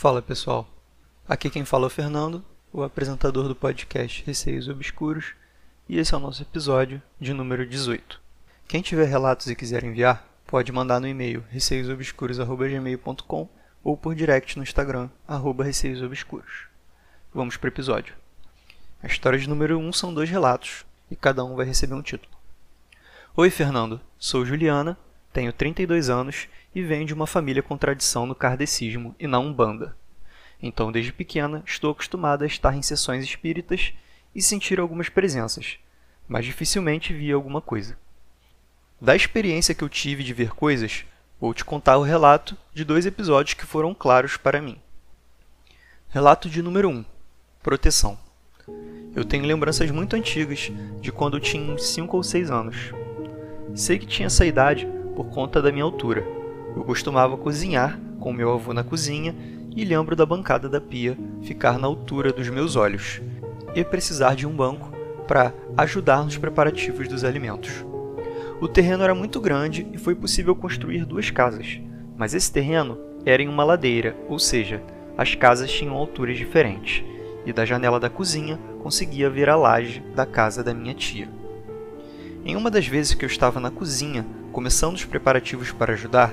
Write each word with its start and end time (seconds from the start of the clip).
Fala 0.00 0.22
pessoal, 0.22 0.64
aqui 1.28 1.50
quem 1.50 1.64
fala 1.64 1.86
é 1.86 1.88
o 1.88 1.90
Fernando, 1.90 2.44
o 2.72 2.84
apresentador 2.84 3.48
do 3.48 3.56
podcast 3.56 4.22
Receios 4.24 4.68
Obscuros, 4.68 5.32
e 5.88 5.98
esse 5.98 6.14
é 6.14 6.16
o 6.16 6.20
nosso 6.20 6.40
episódio 6.40 7.02
de 7.20 7.34
número 7.34 7.66
18. 7.66 8.20
Quem 8.68 8.80
tiver 8.80 9.06
relatos 9.06 9.48
e 9.48 9.56
quiser 9.56 9.82
enviar, 9.82 10.24
pode 10.46 10.70
mandar 10.70 11.00
no 11.00 11.08
e-mail 11.08 11.42
receiosobscuros.gmail.com 11.50 13.48
ou 13.82 13.96
por 13.96 14.14
direct 14.14 14.56
no 14.56 14.62
Instagram, 14.62 15.10
arroba 15.26 15.64
receiosobscuros. 15.64 16.68
Vamos 17.34 17.56
para 17.56 17.66
o 17.66 17.70
episódio. 17.70 18.14
A 19.02 19.08
história 19.08 19.36
de 19.36 19.48
número 19.48 19.80
1 19.80 19.92
são 19.94 20.14
dois 20.14 20.30
relatos, 20.30 20.86
e 21.10 21.16
cada 21.16 21.44
um 21.44 21.56
vai 21.56 21.66
receber 21.66 21.94
um 21.94 22.02
título. 22.02 22.32
Oi 23.36 23.50
Fernando, 23.50 24.00
sou 24.16 24.46
Juliana, 24.46 24.96
tenho 25.32 25.52
32 25.52 26.08
anos 26.10 26.48
e 26.74 26.82
venho 26.82 27.06
de 27.06 27.14
uma 27.14 27.26
família 27.26 27.62
com 27.62 27.76
tradição 27.76 28.26
no 28.26 28.34
kardecismo 28.34 29.14
e 29.18 29.26
na 29.26 29.38
Umbanda. 29.38 29.96
Então, 30.60 30.90
desde 30.90 31.12
pequena, 31.12 31.62
estou 31.66 31.92
acostumada 31.92 32.44
a 32.44 32.46
estar 32.46 32.74
em 32.74 32.82
sessões 32.82 33.24
espíritas 33.24 33.92
e 34.34 34.42
sentir 34.42 34.80
algumas 34.80 35.08
presenças, 35.08 35.78
mas 36.26 36.44
dificilmente 36.44 37.12
vi 37.12 37.32
alguma 37.32 37.60
coisa. 37.60 37.96
Da 39.00 39.14
experiência 39.14 39.74
que 39.74 39.84
eu 39.84 39.88
tive 39.88 40.24
de 40.24 40.34
ver 40.34 40.50
coisas, 40.50 41.04
vou 41.40 41.54
te 41.54 41.64
contar 41.64 41.98
o 41.98 42.02
relato 42.02 42.56
de 42.74 42.84
dois 42.84 43.06
episódios 43.06 43.54
que 43.54 43.66
foram 43.66 43.94
claros 43.94 44.36
para 44.36 44.60
mim. 44.60 44.80
Relato 46.08 46.50
de 46.50 46.62
número 46.62 46.88
1: 46.88 47.04
Proteção. 47.62 48.18
Eu 49.14 49.24
tenho 49.24 49.46
lembranças 49.46 49.90
muito 49.90 50.16
antigas 50.16 50.70
de 51.00 51.12
quando 51.12 51.36
eu 51.36 51.40
tinha 51.40 51.72
uns 51.72 51.86
5 51.88 52.16
ou 52.16 52.22
6 52.22 52.50
anos. 52.50 52.76
Sei 53.74 53.98
que 53.98 54.06
tinha 54.06 54.26
essa 54.26 54.44
idade 54.44 54.88
por 55.18 55.30
conta 55.30 55.60
da 55.60 55.72
minha 55.72 55.82
altura 55.82 56.24
eu 56.76 56.84
costumava 56.84 57.36
cozinhar 57.36 57.98
com 58.20 58.32
meu 58.32 58.52
avô 58.52 58.72
na 58.72 58.84
cozinha 58.84 59.34
e 59.74 59.84
lembro 59.84 60.14
da 60.14 60.24
bancada 60.24 60.68
da 60.68 60.80
pia 60.80 61.18
ficar 61.42 61.76
na 61.76 61.88
altura 61.88 62.32
dos 62.32 62.48
meus 62.48 62.76
olhos 62.76 63.20
e 63.74 63.82
precisar 63.82 64.36
de 64.36 64.46
um 64.46 64.54
banco 64.54 64.92
para 65.26 65.52
ajudar 65.76 66.22
nos 66.22 66.38
preparativos 66.38 67.08
dos 67.08 67.24
alimentos. 67.24 67.84
O 68.60 68.68
terreno 68.68 69.02
era 69.02 69.12
muito 69.12 69.40
grande 69.40 69.88
e 69.92 69.98
foi 69.98 70.14
possível 70.14 70.54
construir 70.54 71.04
duas 71.04 71.32
casas, 71.32 71.80
mas 72.16 72.32
esse 72.32 72.52
terreno 72.52 72.96
era 73.26 73.42
em 73.42 73.48
uma 73.48 73.64
ladeira, 73.64 74.16
ou 74.28 74.38
seja, 74.38 74.80
as 75.16 75.34
casas 75.34 75.68
tinham 75.68 75.96
alturas 75.96 76.36
diferentes, 76.36 77.04
e 77.44 77.52
da 77.52 77.64
janela 77.64 77.98
da 77.98 78.08
cozinha 78.08 78.56
conseguia 78.84 79.28
ver 79.28 79.48
a 79.48 79.56
laje 79.56 80.00
da 80.14 80.24
casa 80.24 80.62
da 80.62 80.72
minha 80.72 80.94
tia. 80.94 81.28
Em 82.44 82.54
uma 82.54 82.70
das 82.70 82.86
vezes 82.86 83.14
que 83.14 83.24
eu 83.24 83.28
estava 83.28 83.58
na 83.58 83.70
cozinha, 83.70 84.24
começando 84.52 84.94
os 84.94 85.04
preparativos 85.04 85.72
para 85.72 85.92
ajudar, 85.92 86.32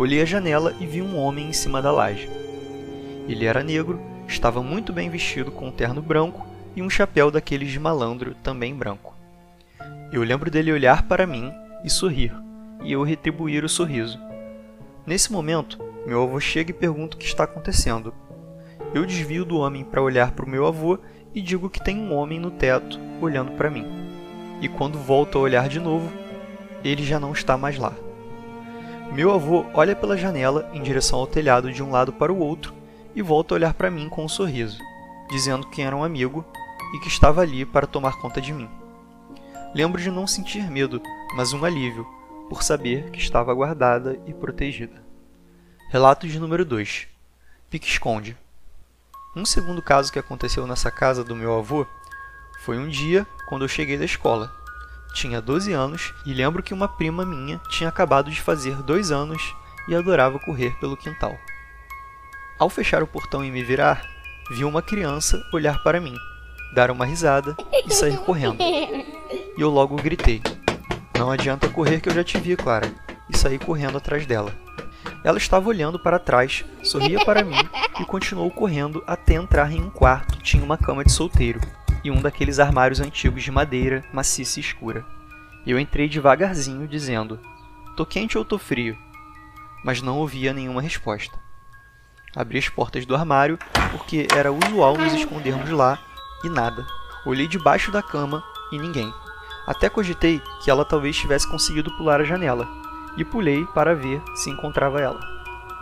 Olhei 0.00 0.22
a 0.22 0.24
janela 0.24 0.74
e 0.80 0.86
vi 0.86 1.02
um 1.02 1.18
homem 1.18 1.48
em 1.48 1.52
cima 1.52 1.82
da 1.82 1.92
laje. 1.92 2.26
Ele 3.28 3.44
era 3.44 3.62
negro, 3.62 4.00
estava 4.26 4.62
muito 4.62 4.94
bem 4.94 5.10
vestido 5.10 5.50
com 5.50 5.68
um 5.68 5.70
terno 5.70 6.00
branco 6.00 6.46
e 6.74 6.80
um 6.80 6.88
chapéu 6.88 7.30
daqueles 7.30 7.70
de 7.70 7.78
malandro 7.78 8.34
também 8.42 8.74
branco. 8.74 9.14
Eu 10.10 10.22
lembro 10.22 10.50
dele 10.50 10.72
olhar 10.72 11.02
para 11.02 11.26
mim 11.26 11.52
e 11.84 11.90
sorrir, 11.90 12.32
e 12.82 12.92
eu 12.92 13.02
retribuir 13.02 13.62
o 13.62 13.68
sorriso. 13.68 14.18
Nesse 15.04 15.30
momento, 15.30 15.78
meu 16.06 16.22
avô 16.22 16.40
chega 16.40 16.70
e 16.70 16.74
pergunta 16.74 17.16
o 17.16 17.18
que 17.18 17.26
está 17.26 17.44
acontecendo. 17.44 18.14
Eu 18.94 19.04
desvio 19.04 19.44
do 19.44 19.58
homem 19.58 19.84
para 19.84 20.00
olhar 20.00 20.32
para 20.32 20.46
o 20.46 20.48
meu 20.48 20.66
avô 20.66 20.98
e 21.34 21.42
digo 21.42 21.68
que 21.68 21.82
tem 21.82 21.98
um 21.98 22.14
homem 22.14 22.40
no 22.40 22.50
teto 22.50 22.98
olhando 23.20 23.52
para 23.52 23.70
mim. 23.70 23.84
E 24.62 24.68
quando 24.68 24.98
volto 24.98 25.36
a 25.36 25.42
olhar 25.42 25.68
de 25.68 25.78
novo, 25.78 26.10
ele 26.84 27.04
já 27.04 27.20
não 27.20 27.32
está 27.32 27.56
mais 27.56 27.78
lá. 27.78 27.92
Meu 29.12 29.32
avô 29.32 29.66
olha 29.74 29.96
pela 29.96 30.16
janela 30.16 30.70
em 30.72 30.82
direção 30.82 31.18
ao 31.18 31.26
telhado 31.26 31.72
de 31.72 31.82
um 31.82 31.90
lado 31.90 32.12
para 32.12 32.32
o 32.32 32.38
outro 32.38 32.72
e 33.14 33.20
volta 33.20 33.54
a 33.54 33.56
olhar 33.56 33.74
para 33.74 33.90
mim 33.90 34.08
com 34.08 34.24
um 34.24 34.28
sorriso, 34.28 34.78
dizendo 35.28 35.66
que 35.66 35.82
era 35.82 35.96
um 35.96 36.04
amigo 36.04 36.44
e 36.94 37.00
que 37.00 37.08
estava 37.08 37.40
ali 37.40 37.64
para 37.64 37.86
tomar 37.86 38.20
conta 38.20 38.40
de 38.40 38.52
mim. 38.52 38.68
Lembro 39.74 40.00
de 40.00 40.10
não 40.10 40.26
sentir 40.26 40.70
medo, 40.70 41.02
mas 41.34 41.52
um 41.52 41.64
alívio, 41.64 42.06
por 42.48 42.62
saber 42.62 43.10
que 43.10 43.18
estava 43.18 43.54
guardada 43.54 44.20
e 44.26 44.32
protegida. 44.32 45.02
Relato 45.90 46.28
de 46.28 46.38
número 46.38 46.64
2 46.64 47.08
Pique-esconde. 47.68 48.36
Um 49.36 49.44
segundo 49.44 49.80
caso 49.82 50.12
que 50.12 50.18
aconteceu 50.18 50.66
nessa 50.66 50.90
casa 50.90 51.22
do 51.22 51.36
meu 51.36 51.56
avô 51.56 51.86
foi 52.60 52.78
um 52.78 52.88
dia 52.88 53.26
quando 53.48 53.64
eu 53.64 53.68
cheguei 53.68 53.96
da 53.96 54.04
escola 54.04 54.59
tinha 55.12 55.40
12 55.40 55.72
anos 55.72 56.14
e 56.24 56.32
lembro 56.32 56.62
que 56.62 56.74
uma 56.74 56.88
prima 56.88 57.24
minha 57.24 57.60
tinha 57.68 57.88
acabado 57.88 58.30
de 58.30 58.40
fazer 58.40 58.76
dois 58.82 59.10
anos 59.10 59.54
e 59.88 59.94
adorava 59.94 60.38
correr 60.38 60.72
pelo 60.78 60.96
quintal. 60.96 61.36
Ao 62.58 62.68
fechar 62.68 63.02
o 63.02 63.06
portão 63.06 63.44
e 63.44 63.50
me 63.50 63.62
virar, 63.62 64.04
vi 64.50 64.64
uma 64.64 64.82
criança 64.82 65.42
olhar 65.52 65.82
para 65.82 66.00
mim, 66.00 66.14
dar 66.74 66.90
uma 66.90 67.06
risada 67.06 67.56
e 67.86 67.92
sair 67.92 68.18
correndo. 68.18 68.58
E 68.60 69.60
eu 69.60 69.70
logo 69.70 69.96
gritei: 69.96 70.42
Não 71.18 71.30
adianta 71.30 71.68
correr 71.68 72.00
que 72.00 72.08
eu 72.08 72.14
já 72.14 72.22
te 72.22 72.38
vi, 72.38 72.56
Clara, 72.56 72.92
e 73.28 73.36
saí 73.36 73.58
correndo 73.58 73.98
atrás 73.98 74.26
dela. 74.26 74.52
Ela 75.24 75.38
estava 75.38 75.68
olhando 75.68 75.98
para 75.98 76.18
trás, 76.18 76.64
sorria 76.82 77.24
para 77.24 77.44
mim 77.44 77.56
e 77.98 78.04
continuou 78.04 78.50
correndo 78.50 79.02
até 79.06 79.34
entrar 79.34 79.70
em 79.72 79.82
um 79.82 79.90
quarto 79.90 80.36
que 80.36 80.42
tinha 80.42 80.64
uma 80.64 80.78
cama 80.78 81.04
de 81.04 81.12
solteiro 81.12 81.60
e 82.02 82.10
um 82.10 82.20
daqueles 82.20 82.58
armários 82.58 83.00
antigos 83.00 83.42
de 83.42 83.50
madeira, 83.50 84.04
maciça 84.12 84.58
e 84.58 84.62
escura. 84.62 85.04
Eu 85.66 85.78
entrei 85.78 86.08
devagarzinho, 86.08 86.88
dizendo: 86.88 87.38
Tô 87.96 88.06
quente 88.06 88.38
ou 88.38 88.44
tô 88.44 88.58
frio? 88.58 88.96
Mas 89.84 90.00
não 90.02 90.18
ouvia 90.18 90.52
nenhuma 90.52 90.82
resposta. 90.82 91.38
Abri 92.34 92.58
as 92.58 92.68
portas 92.68 93.04
do 93.04 93.14
armário, 93.14 93.58
porque 93.90 94.28
era 94.34 94.52
usual 94.52 94.96
nos 94.96 95.12
escondermos 95.12 95.68
lá, 95.70 95.98
e 96.44 96.48
nada. 96.48 96.86
Olhei 97.26 97.48
debaixo 97.48 97.90
da 97.90 98.02
cama 98.02 98.42
e 98.72 98.78
ninguém. 98.78 99.12
Até 99.66 99.88
cogitei 99.88 100.40
que 100.62 100.70
ela 100.70 100.84
talvez 100.84 101.16
tivesse 101.16 101.48
conseguido 101.48 101.94
pular 101.96 102.20
a 102.20 102.24
janela, 102.24 102.66
e 103.16 103.24
pulei 103.24 103.64
para 103.66 103.94
ver 103.94 104.22
se 104.36 104.48
encontrava 104.48 105.00
ela. 105.00 105.20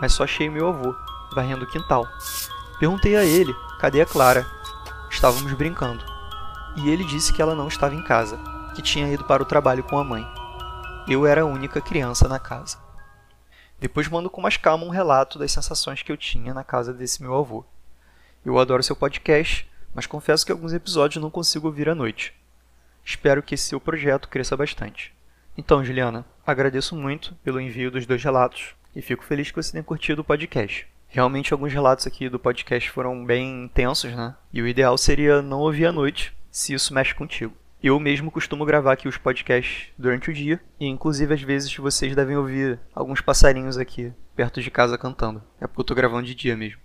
Mas 0.01 0.13
só 0.13 0.23
achei 0.23 0.49
meu 0.49 0.69
avô, 0.69 0.95
varrendo 1.33 1.65
o 1.65 1.67
quintal. 1.67 2.07
Perguntei 2.79 3.15
a 3.15 3.23
ele, 3.23 3.53
cadê 3.79 4.01
a 4.01 4.05
Clara? 4.05 4.45
Estávamos 5.09 5.53
brincando. 5.53 6.08
E 6.81 6.89
ele 6.89 7.03
disse 7.03 7.33
que 7.33 7.41
ela 7.41 7.53
não 7.53 7.67
estava 7.67 7.93
em 7.93 8.01
casa, 8.01 8.39
que 8.73 8.81
tinha 8.81 9.11
ido 9.11 9.25
para 9.25 9.43
o 9.43 9.45
trabalho 9.45 9.83
com 9.83 9.97
a 9.97 10.03
mãe. 10.03 10.25
Eu 11.07 11.25
era 11.25 11.41
a 11.41 11.45
única 11.45 11.81
criança 11.81 12.27
na 12.27 12.39
casa. 12.39 12.77
Depois 13.79 14.07
mando 14.07 14.29
com 14.29 14.41
mais 14.41 14.55
calma 14.55 14.85
um 14.85 14.89
relato 14.89 15.37
das 15.37 15.51
sensações 15.51 16.01
que 16.01 16.11
eu 16.11 16.15
tinha 16.15 16.53
na 16.53 16.63
casa 16.63 16.93
desse 16.93 17.21
meu 17.21 17.35
avô. 17.35 17.65
Eu 18.45 18.57
adoro 18.57 18.81
seu 18.81 18.95
podcast, 18.95 19.69
mas 19.93 20.05
confesso 20.05 20.45
que 20.45 20.51
alguns 20.51 20.71
episódios 20.71 21.21
não 21.21 21.29
consigo 21.29 21.67
ouvir 21.67 21.89
à 21.89 21.95
noite. 21.95 22.33
Espero 23.03 23.43
que 23.43 23.55
esse 23.55 23.67
seu 23.67 23.81
projeto 23.81 24.29
cresça 24.29 24.55
bastante. 24.55 25.13
Então, 25.57 25.83
Juliana, 25.83 26.25
agradeço 26.47 26.95
muito 26.95 27.35
pelo 27.43 27.59
envio 27.59 27.91
dos 27.91 28.05
dois 28.05 28.23
relatos 28.23 28.73
e 28.95 29.01
fico 29.01 29.25
feliz 29.25 29.49
que 29.49 29.57
você 29.57 29.73
tenha 29.73 29.83
curtido 29.83 30.21
o 30.21 30.25
podcast. 30.25 30.87
Realmente 31.09 31.51
alguns 31.51 31.73
relatos 31.73 32.07
aqui 32.07 32.29
do 32.29 32.39
podcast 32.39 32.89
foram 32.89 33.25
bem 33.25 33.65
intensos, 33.65 34.15
né? 34.15 34.35
E 34.53 34.61
o 34.61 34.67
ideal 34.67 34.97
seria 34.97 35.41
não 35.41 35.59
ouvir 35.59 35.87
à 35.87 35.91
noite, 35.91 36.33
se 36.51 36.73
isso 36.73 36.93
mexe 36.93 37.13
contigo. 37.13 37.53
Eu 37.81 37.97
mesmo 37.99 38.29
costumo 38.29 38.65
gravar 38.65 38.93
aqui 38.93 39.07
os 39.07 39.17
podcasts 39.17 39.87
durante 39.97 40.29
o 40.29 40.33
dia, 40.33 40.59
e 40.79 40.85
inclusive 40.85 41.33
às 41.33 41.41
vezes 41.41 41.73
vocês 41.77 42.15
devem 42.15 42.35
ouvir 42.35 42.77
alguns 42.93 43.21
passarinhos 43.21 43.77
aqui 43.77 44.11
perto 44.35 44.61
de 44.61 44.69
casa 44.69 44.97
cantando. 44.97 45.41
É 45.61 45.67
porque 45.67 45.81
eu 45.81 45.85
tô 45.85 45.95
gravando 45.95 46.27
de 46.27 46.35
dia 46.35 46.57
mesmo. 46.57 46.79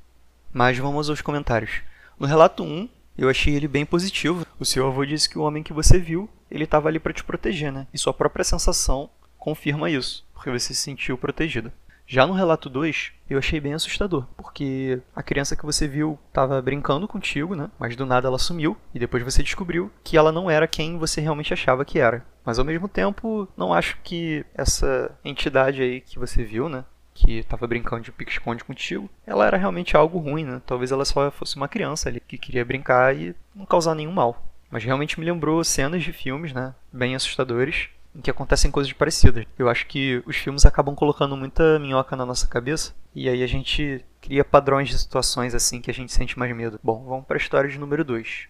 Mas 0.53 0.79
vamos 0.79 1.11
aos 1.11 1.21
comentários. 1.21 1.83
No 2.19 2.29
relato 2.29 2.63
1, 2.63 2.89
eu 3.19 3.29
achei 3.29 3.55
ele 3.55 3.67
bem 3.67 3.85
positivo. 3.85 4.47
O 4.59 4.65
seu 4.65 4.87
avô 4.87 5.05
disse 5.05 5.29
que 5.29 5.39
o 5.39 5.43
homem 5.43 5.65
que 5.65 5.73
você 5.73 5.99
viu, 5.99 6.29
ele 6.49 6.65
estava 6.65 6.89
ali 6.89 7.01
para 7.01 7.13
te 7.13 7.25
proteger, 7.25 7.73
né? 7.73 7.89
E 7.93 7.99
sua 7.99 8.15
própria 8.15 8.45
sensação 8.45 9.11
confirma 9.37 9.91
isso, 9.91 10.25
porque 10.33 10.51
você 10.51 10.75
se 10.75 10.81
sentiu 10.81 11.19
protegida. 11.19 11.73
Já 12.07 12.27
no 12.27 12.35
relato 12.35 12.69
2, 12.69 13.13
eu 13.31 13.39
achei 13.39 13.59
bem 13.59 13.73
assustador, 13.73 14.27
porque 14.37 15.01
a 15.17 15.23
criança 15.23 15.57
que 15.57 15.65
você 15.65 15.89
viu 15.89 16.19
estava 16.29 16.61
brincando 16.61 17.09
contigo, 17.09 17.55
né? 17.55 17.71
Mas 17.79 17.97
do 17.97 18.05
nada 18.05 18.29
ela 18.29 18.39
sumiu 18.39 18.77
e 18.95 18.99
depois 18.99 19.23
você 19.23 19.43
descobriu 19.43 19.91
que 20.03 20.17
ela 20.17 20.31
não 20.31 20.51
era 20.51 20.69
quem 20.69 20.99
você 20.99 21.21
realmente 21.21 21.53
achava 21.53 21.85
que 21.85 21.99
era. 21.99 22.25
Mas 22.45 22.59
ao 22.59 22.65
mesmo 22.65 22.89
tempo, 22.89 23.49
não 23.57 23.73
acho 23.73 23.99
que 24.05 24.45
essa 24.55 25.11
entidade 25.25 25.81
aí 25.81 26.01
que 26.01 26.19
você 26.19 26.45
viu, 26.45 26.69
né? 26.69 26.85
que 27.15 27.39
estava 27.39 27.67
brincando 27.67 28.03
de 28.03 28.11
pique-esconde 28.11 28.65
contigo, 28.65 29.09
ela 29.25 29.47
era 29.47 29.57
realmente 29.57 29.97
algo 29.97 30.19
ruim, 30.19 30.45
né? 30.45 30.61
Talvez 30.67 30.91
ela 30.91 31.05
só 31.05 31.31
fosse 31.31 31.55
uma 31.55 31.69
criança 31.69 32.09
ali 32.09 32.19
que 32.19 32.37
queria 32.37 32.65
brincar 32.65 33.17
e 33.17 33.35
não 33.55 33.65
causar 33.65 33.95
nenhum 33.95 34.11
mal. 34.11 34.45
Mas 34.69 34.83
realmente 34.83 35.21
me 35.21 35.25
lembrou 35.25 35.63
cenas 35.63 36.03
de 36.03 36.13
filmes, 36.13 36.53
né? 36.53 36.75
Bem 36.93 37.15
assustadores 37.15 37.89
em 38.15 38.21
que 38.21 38.31
acontecem 38.31 38.71
coisas 38.71 38.93
parecidas. 38.93 39.45
Eu 39.59 39.69
acho 39.69 39.87
que 39.87 40.23
os 40.25 40.37
filmes 40.37 40.65
acabam 40.65 40.95
colocando 40.95 41.37
muita 41.37 41.79
minhoca 41.79 42.15
na 42.15 42.25
nossa 42.25 42.47
cabeça 42.47 42.95
e 43.15 43.29
aí 43.29 43.43
a 43.43 43.47
gente 43.47 44.05
cria 44.21 44.45
padrões 44.45 44.89
de 44.89 44.99
situações 44.99 45.55
assim 45.55 45.81
que 45.81 45.91
a 45.91 45.95
gente 45.95 46.13
sente 46.13 46.39
mais 46.39 46.55
medo. 46.55 46.79
Bom, 46.83 47.05
vamos 47.05 47.27
para 47.27 47.37
a 47.37 47.41
história 47.41 47.69
de 47.69 47.79
número 47.79 48.05
2. 48.05 48.49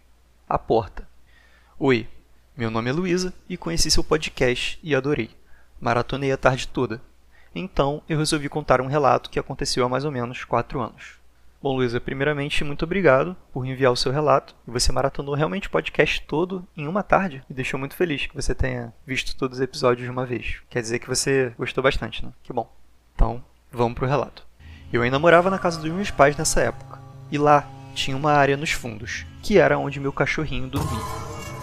A 0.49 0.59
porta. 0.59 1.09
Oi, 1.79 2.07
meu 2.57 2.71
nome 2.71 2.91
é 2.91 2.93
Luísa 2.93 3.33
e 3.49 3.57
conheci 3.57 3.91
seu 3.91 4.05
podcast 4.05 4.79
e 4.83 4.95
adorei. 4.95 5.31
Maratonei 5.81 6.31
a 6.31 6.37
tarde 6.37 6.69
toda. 6.69 7.01
Então 7.55 8.03
eu 8.09 8.19
resolvi 8.19 8.49
contar 8.49 8.81
um 8.81 8.87
relato 8.87 9.31
que 9.31 9.39
aconteceu 9.39 9.85
há 9.85 9.89
mais 9.89 10.05
ou 10.05 10.13
menos 10.13 10.45
4 10.45 10.81
anos. 10.81 11.24
Bom, 11.65 11.77
Luísa, 11.77 11.99
primeiramente, 11.99 12.63
muito 12.63 12.83
obrigado 12.83 13.35
por 13.51 13.65
enviar 13.65 13.91
o 13.91 13.97
seu 13.97 14.13
relato. 14.13 14.55
Você 14.67 14.93
maratonou 14.93 15.35
realmente 15.35 15.67
o 15.67 15.71
podcast 15.71 16.21
todo 16.27 16.63
em 16.77 16.87
uma 16.87 17.03
tarde 17.03 17.43
e 17.49 17.55
deixou 17.55 17.81
muito 17.81 17.97
feliz 17.97 18.27
que 18.27 18.35
você 18.35 18.55
tenha 18.55 18.93
visto 19.07 19.35
todos 19.35 19.57
os 19.57 19.65
episódios 19.65 20.05
de 20.05 20.11
uma 20.11 20.27
vez. 20.27 20.57
Quer 20.69 20.83
dizer 20.83 20.99
que 20.99 21.09
você 21.09 21.55
gostou 21.57 21.83
bastante, 21.83 22.23
né? 22.23 22.33
Que 22.43 22.53
bom. 22.53 22.71
Então, 23.15 23.43
vamos 23.73 23.95
pro 23.95 24.07
relato. 24.07 24.47
Eu 24.93 25.01
ainda 25.01 25.19
morava 25.19 25.49
na 25.49 25.59
casa 25.59 25.81
dos 25.81 25.91
meus 25.91 26.11
pais 26.11 26.37
nessa 26.37 26.61
época. 26.61 26.99
E 27.33 27.39
lá 27.39 27.67
tinha 27.95 28.15
uma 28.15 28.33
área 28.33 28.59
nos 28.59 28.73
fundos, 28.73 29.25
que 29.43 29.57
era 29.57 29.79
onde 29.79 29.99
meu 29.99 30.13
cachorrinho 30.13 30.69
dormia. 30.69 31.03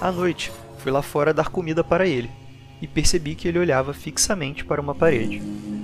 À 0.01 0.12
noite, 0.12 0.51
fui 0.80 0.92
lá 0.92 1.04
fora 1.04 1.31
dar 1.31 1.50
comida 1.50 1.83
para 1.83 2.07
ele 2.07 2.31
e 2.81 2.88
percebi 2.88 3.36
que 3.36 3.47
ele 3.47 3.59
olhava 3.59 3.94
fixamente 3.94 4.65
para 4.65 4.81
uma 4.81 4.95
parede. 4.95 5.44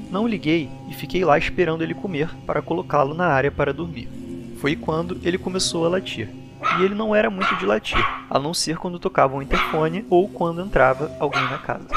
Não 0.10 0.28
liguei 0.28 0.70
e 0.90 0.94
fiquei 0.94 1.24
lá 1.26 1.38
esperando 1.38 1.84
ele 1.84 1.94
comer 1.94 2.30
para 2.46 2.62
colocá-lo 2.62 3.14
na 3.14 3.28
área 3.28 3.52
para 3.52 3.74
dormir. 3.74 4.10
Foi 4.60 4.76
quando 4.76 5.20
ele 5.24 5.38
começou 5.38 5.86
a 5.86 5.90
latir. 5.90 6.30
E 6.80 6.84
ele 6.84 6.96
não 6.96 7.16
era 7.16 7.30
muito 7.30 7.56
de 7.58 7.66
latir, 7.66 8.04
a 8.30 8.40
não 8.40 8.54
ser 8.54 8.78
quando 8.78 9.00
tocava 9.00 9.36
um 9.36 9.42
interfone 9.42 10.06
ou 10.10 10.28
quando 10.28 10.62
entrava 10.62 11.16
alguém 11.20 11.44
na 11.44 11.60
casa. 11.60 11.88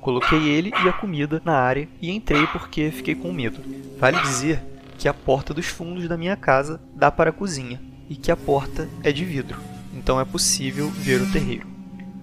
Coloquei 0.00 0.48
ele 0.48 0.72
e 0.82 0.88
a 0.88 0.92
comida 0.92 1.42
na 1.44 1.58
área 1.58 1.88
e 2.00 2.10
entrei 2.10 2.46
porque 2.46 2.90
fiquei 2.90 3.14
com 3.14 3.32
medo. 3.32 3.60
Vale 3.98 4.18
dizer 4.22 4.62
que 4.96 5.08
a 5.08 5.14
porta 5.14 5.52
dos 5.52 5.66
fundos 5.66 6.08
da 6.08 6.16
minha 6.16 6.36
casa 6.36 6.80
dá 6.94 7.10
para 7.10 7.30
a 7.30 7.32
cozinha 7.32 7.80
e 8.08 8.16
que 8.16 8.30
a 8.30 8.36
porta 8.36 8.88
é 9.02 9.12
de 9.12 9.24
vidro, 9.24 9.60
então 9.94 10.18
é 10.18 10.24
possível 10.24 10.88
ver 10.88 11.20
o 11.20 11.30
terreiro. 11.30 11.66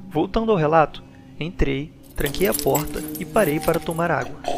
Voltando 0.10 0.52
ao 0.52 0.58
relato, 0.58 1.04
entrei, 1.40 1.94
tranquei 2.16 2.48
a 2.48 2.54
porta 2.54 3.04
e 3.20 3.26
parei 3.26 3.60
para 3.60 3.80
tomar 3.80 4.10
água. 4.10 4.55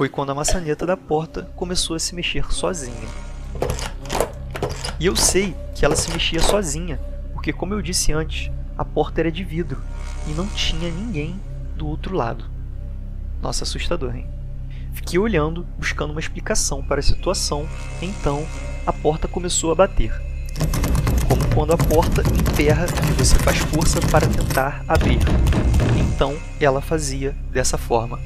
Foi 0.00 0.08
quando 0.08 0.30
a 0.30 0.34
maçaneta 0.34 0.86
da 0.86 0.96
porta 0.96 1.42
começou 1.54 1.94
a 1.94 1.98
se 1.98 2.14
mexer 2.14 2.50
sozinha. 2.50 3.06
E 4.98 5.04
eu 5.04 5.14
sei 5.14 5.54
que 5.74 5.84
ela 5.84 5.94
se 5.94 6.10
mexia 6.10 6.40
sozinha, 6.40 6.98
porque, 7.34 7.52
como 7.52 7.74
eu 7.74 7.82
disse 7.82 8.10
antes, 8.10 8.50
a 8.78 8.82
porta 8.82 9.20
era 9.20 9.30
de 9.30 9.44
vidro 9.44 9.78
e 10.26 10.30
não 10.30 10.46
tinha 10.46 10.90
ninguém 10.90 11.38
do 11.76 11.86
outro 11.86 12.16
lado. 12.16 12.46
Nossa, 13.42 13.64
assustador, 13.64 14.16
hein? 14.16 14.26
Fiquei 14.94 15.18
olhando, 15.18 15.66
buscando 15.76 16.12
uma 16.12 16.20
explicação 16.20 16.82
para 16.82 17.00
a 17.00 17.02
situação, 17.02 17.68
então 18.00 18.46
a 18.86 18.94
porta 18.94 19.28
começou 19.28 19.70
a 19.70 19.74
bater. 19.74 20.18
Como 21.28 21.54
quando 21.54 21.74
a 21.74 21.76
porta 21.76 22.22
emperra 22.22 22.86
e 23.06 23.12
você 23.22 23.38
faz 23.40 23.58
força 23.58 24.00
para 24.10 24.26
tentar 24.26 24.82
abrir. 24.88 25.18
Então 25.98 26.38
ela 26.58 26.80
fazia 26.80 27.36
dessa 27.52 27.76
forma. 27.76 28.18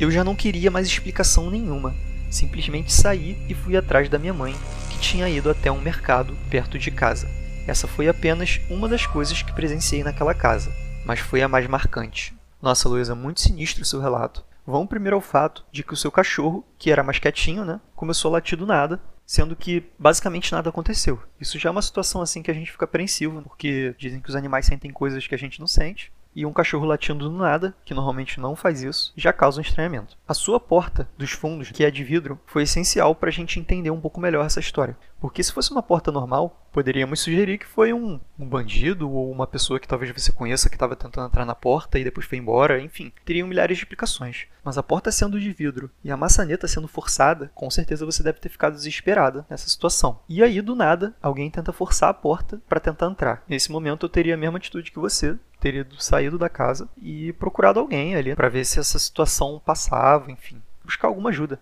Eu 0.00 0.12
já 0.12 0.22
não 0.22 0.36
queria 0.36 0.70
mais 0.70 0.86
explicação 0.86 1.50
nenhuma. 1.50 1.92
Simplesmente 2.30 2.92
saí 2.92 3.36
e 3.48 3.54
fui 3.54 3.76
atrás 3.76 4.08
da 4.08 4.16
minha 4.16 4.32
mãe, 4.32 4.54
que 4.90 4.98
tinha 5.00 5.28
ido 5.28 5.50
até 5.50 5.72
um 5.72 5.80
mercado 5.80 6.36
perto 6.48 6.78
de 6.78 6.92
casa. 6.92 7.28
Essa 7.66 7.88
foi 7.88 8.06
apenas 8.06 8.60
uma 8.70 8.88
das 8.88 9.06
coisas 9.06 9.42
que 9.42 9.52
presenciei 9.52 10.04
naquela 10.04 10.34
casa, 10.34 10.72
mas 11.04 11.18
foi 11.18 11.42
a 11.42 11.48
mais 11.48 11.66
marcante. 11.66 12.32
Nossa, 12.62 12.88
Luísa, 12.88 13.16
muito 13.16 13.40
sinistro 13.40 13.82
o 13.82 13.84
seu 13.84 14.00
relato. 14.00 14.44
Vamos 14.64 14.88
primeiro 14.88 15.16
ao 15.16 15.20
fato 15.20 15.64
de 15.72 15.82
que 15.82 15.94
o 15.94 15.96
seu 15.96 16.12
cachorro, 16.12 16.64
que 16.78 16.92
era 16.92 17.02
mais 17.02 17.18
quietinho, 17.18 17.64
né, 17.64 17.80
começou 17.96 18.28
a 18.28 18.32
latir 18.34 18.56
do 18.56 18.66
nada, 18.66 19.00
sendo 19.26 19.56
que 19.56 19.82
basicamente 19.98 20.52
nada 20.52 20.68
aconteceu. 20.70 21.20
Isso 21.40 21.58
já 21.58 21.70
é 21.70 21.72
uma 21.72 21.82
situação 21.82 22.22
assim 22.22 22.40
que 22.40 22.52
a 22.52 22.54
gente 22.54 22.70
fica 22.70 22.84
apreensivo, 22.84 23.42
porque 23.42 23.96
dizem 23.98 24.20
que 24.20 24.28
os 24.28 24.36
animais 24.36 24.64
sentem 24.64 24.92
coisas 24.92 25.26
que 25.26 25.34
a 25.34 25.38
gente 25.38 25.58
não 25.58 25.66
sente 25.66 26.12
e 26.38 26.46
um 26.46 26.52
cachorro 26.52 26.86
latindo 26.86 27.28
do 27.28 27.36
nada, 27.36 27.74
que 27.84 27.92
normalmente 27.92 28.38
não 28.38 28.54
faz 28.54 28.80
isso, 28.80 29.12
já 29.16 29.32
causa 29.32 29.58
um 29.58 29.60
estranhamento. 29.60 30.16
A 30.26 30.32
sua 30.32 30.60
porta 30.60 31.08
dos 31.18 31.32
fundos, 31.32 31.72
que 31.72 31.82
é 31.82 31.90
de 31.90 32.04
vidro, 32.04 32.38
foi 32.46 32.62
essencial 32.62 33.12
para 33.12 33.28
a 33.28 33.32
gente 33.32 33.58
entender 33.58 33.90
um 33.90 34.00
pouco 34.00 34.20
melhor 34.20 34.46
essa 34.46 34.60
história. 34.60 34.96
Porque 35.20 35.42
se 35.42 35.52
fosse 35.52 35.72
uma 35.72 35.82
porta 35.82 36.12
normal, 36.12 36.64
poderíamos 36.72 37.18
sugerir 37.20 37.58
que 37.58 37.66
foi 37.66 37.92
um, 37.92 38.20
um 38.38 38.48
bandido 38.48 39.10
ou 39.10 39.32
uma 39.32 39.48
pessoa 39.48 39.80
que 39.80 39.88
talvez 39.88 40.12
você 40.12 40.30
conheça 40.30 40.68
que 40.68 40.76
estava 40.76 40.94
tentando 40.94 41.26
entrar 41.26 41.44
na 41.44 41.56
porta 41.56 41.98
e 41.98 42.04
depois 42.04 42.24
foi 42.24 42.38
embora, 42.38 42.80
enfim, 42.80 43.12
teriam 43.24 43.48
milhares 43.48 43.76
de 43.76 43.82
explicações. 43.82 44.46
Mas 44.62 44.78
a 44.78 44.82
porta 44.82 45.10
sendo 45.10 45.40
de 45.40 45.50
vidro 45.50 45.90
e 46.04 46.10
a 46.10 46.16
maçaneta 46.16 46.68
sendo 46.68 46.86
forçada, 46.86 47.50
com 47.52 47.68
certeza 47.68 48.06
você 48.06 48.22
deve 48.22 48.38
ter 48.38 48.48
ficado 48.48 48.74
desesperada 48.74 49.44
nessa 49.50 49.68
situação. 49.68 50.20
E 50.28 50.42
aí, 50.42 50.60
do 50.60 50.76
nada, 50.76 51.16
alguém 51.20 51.50
tenta 51.50 51.72
forçar 51.72 52.10
a 52.10 52.14
porta 52.14 52.60
para 52.68 52.78
tentar 52.78 53.06
entrar. 53.06 53.42
Nesse 53.48 53.72
momento, 53.72 54.06
eu 54.06 54.10
teria 54.10 54.34
a 54.34 54.38
mesma 54.38 54.58
atitude 54.58 54.92
que 54.92 55.00
você, 55.00 55.36
teria 55.60 55.86
saído 55.98 56.38
da 56.38 56.48
casa 56.48 56.88
e 56.96 57.34
procurado 57.34 57.78
alguém 57.80 58.16
ali 58.16 58.34
para 58.34 58.48
ver 58.48 58.64
se 58.64 58.78
essa 58.78 58.98
situação 58.98 59.60
passava, 59.64 60.30
enfim, 60.30 60.62
buscar 60.84 61.08
alguma 61.08 61.30
ajuda. 61.30 61.60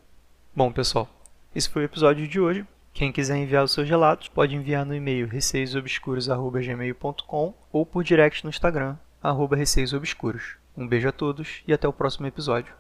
Bom, 0.55 0.71
pessoal, 0.73 1.09
esse 1.55 1.69
foi 1.69 1.83
o 1.83 1.87
episódio 1.87 2.29
de 2.29 2.41
hoje. 2.41 2.67
Quem 2.93 3.13
quiser 3.13 3.37
enviar 3.37 3.65
os 3.65 3.73
seus 3.73 3.89
relatos, 3.89 4.29
pode 4.29 4.55
enviar 4.57 4.85
no 4.87 4.95
e-mail 4.95 5.29
receiosobscuros.gmail.com 5.29 7.55
ou 7.71 7.85
por 7.85 8.03
direct 8.03 8.43
no 8.45 8.51
Instagram, 8.51 8.97
receiosobscuros. 9.55 10.57
Um 10.77 10.87
beijo 10.87 11.09
a 11.09 11.13
todos 11.13 11.63
e 11.67 11.73
até 11.73 11.89
o 11.89 11.93
próximo 11.93 12.27
episódio. 12.27 12.75